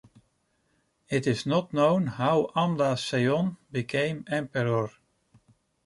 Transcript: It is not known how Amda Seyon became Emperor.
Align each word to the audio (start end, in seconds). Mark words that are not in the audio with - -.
It 1.09 1.27
is 1.27 1.45
not 1.45 1.73
known 1.73 2.07
how 2.07 2.49
Amda 2.55 2.95
Seyon 2.95 3.57
became 3.71 4.25
Emperor. 4.27 4.89